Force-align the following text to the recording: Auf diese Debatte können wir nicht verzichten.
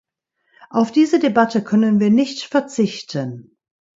Auf 0.71 0.91
diese 0.91 1.19
Debatte 1.19 1.63
können 1.63 1.99
wir 1.99 2.09
nicht 2.09 2.45
verzichten. 2.45 3.55